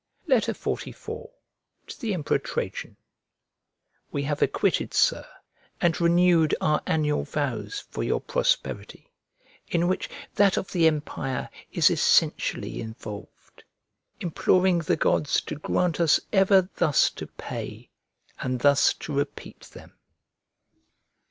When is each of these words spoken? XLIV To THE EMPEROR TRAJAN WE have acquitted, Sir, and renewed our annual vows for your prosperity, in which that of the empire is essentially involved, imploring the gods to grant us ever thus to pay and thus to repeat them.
XLIV 0.27 1.29
To 1.85 1.99
THE 1.99 2.15
EMPEROR 2.15 2.39
TRAJAN 2.39 2.95
WE 4.11 4.23
have 4.23 4.41
acquitted, 4.41 4.95
Sir, 4.95 5.27
and 5.79 6.01
renewed 6.01 6.55
our 6.59 6.81
annual 6.87 7.23
vows 7.23 7.81
for 7.91 8.01
your 8.03 8.19
prosperity, 8.19 9.11
in 9.67 9.87
which 9.87 10.09
that 10.33 10.57
of 10.57 10.71
the 10.71 10.87
empire 10.87 11.51
is 11.71 11.91
essentially 11.91 12.81
involved, 12.81 13.63
imploring 14.19 14.79
the 14.79 14.97
gods 14.97 15.39
to 15.41 15.55
grant 15.57 15.99
us 15.99 16.19
ever 16.33 16.67
thus 16.77 17.11
to 17.11 17.27
pay 17.27 17.91
and 18.39 18.61
thus 18.61 18.95
to 18.95 19.13
repeat 19.13 19.61
them. 19.65 19.93